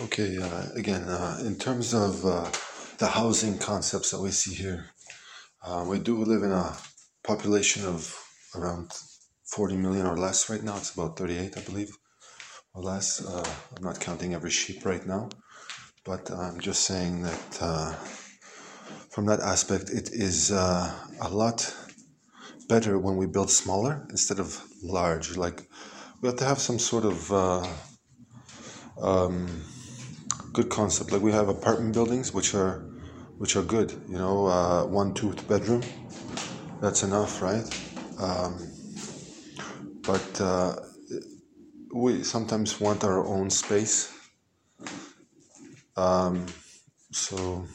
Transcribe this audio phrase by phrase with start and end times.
[0.00, 2.50] Okay, uh, again, uh, in terms of uh,
[2.96, 4.86] the housing concepts that we see here,
[5.62, 6.74] uh, we do live in a
[7.22, 8.18] population of
[8.54, 8.90] around
[9.44, 10.78] 40 million or less right now.
[10.78, 11.90] It's about 38, I believe,
[12.72, 13.22] or less.
[13.22, 13.44] Uh,
[13.76, 15.28] I'm not counting every sheep right now,
[16.06, 17.92] but I'm just saying that uh,
[19.10, 21.70] from that aspect, it is a lot
[22.66, 25.36] better when we build smaller instead of large.
[25.36, 25.68] Like,
[26.22, 27.30] we have to have some sort of
[28.98, 29.62] um,
[30.52, 31.12] good concept.
[31.12, 32.84] Like we have apartment buildings which are
[33.38, 33.92] which are good.
[34.08, 35.82] You know, uh, one two bedroom.
[36.80, 37.64] That's enough, right?
[38.18, 38.58] Um,
[40.02, 40.76] but uh,
[41.94, 44.12] we sometimes want our own space.
[45.96, 46.46] Um,
[47.12, 47.66] so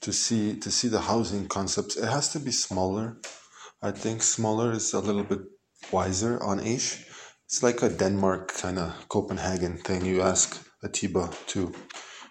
[0.00, 3.16] to see to see the housing concepts, it has to be smaller.
[3.82, 5.40] I think smaller is a little bit
[5.92, 7.04] wiser on Ish.
[7.44, 10.04] It's like a Denmark kind of Copenhagen thing.
[10.04, 11.74] You ask Atiba too,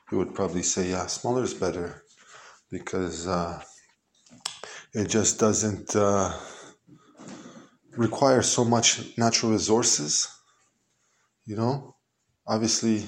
[0.09, 2.04] he would probably say, yeah, smaller is better
[2.71, 3.62] because uh,
[4.93, 6.38] it just doesn't uh,
[7.98, 10.27] require so much natural resources.
[11.46, 11.96] You know,
[12.48, 13.05] obviously,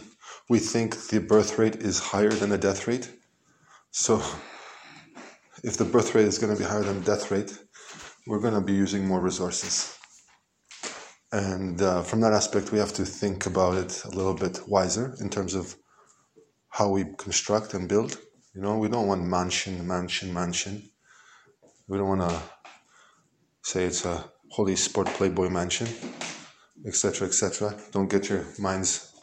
[0.49, 3.09] we think the birth rate is higher than the death rate.
[3.91, 4.21] So,
[5.63, 7.57] if the birth rate is going to be higher than death rate,
[8.27, 9.97] we're going to be using more resources.
[11.31, 15.15] And uh, from that aspect, we have to think about it a little bit wiser
[15.19, 15.75] in terms of
[16.69, 18.17] how we construct and build.
[18.53, 20.89] You know, we don't want mansion, mansion, mansion.
[21.87, 22.41] We don't want to
[23.61, 25.87] say it's a holy sport playboy mansion,
[26.85, 27.77] etc., etc.
[27.91, 29.13] Don't get your minds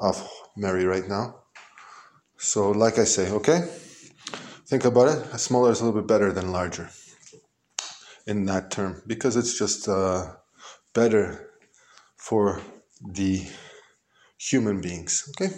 [0.00, 1.40] off Mary right now.
[2.36, 3.68] So, like I say, okay,
[4.66, 5.38] think about it.
[5.38, 6.90] Smaller is a little bit better than larger
[8.26, 9.88] in that term because it's just.
[9.88, 10.34] Uh,
[10.94, 11.50] better
[12.16, 12.62] for
[13.12, 13.46] the
[14.38, 15.30] human beings.
[15.30, 15.54] Okay?